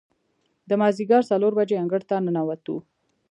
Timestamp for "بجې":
1.59-1.75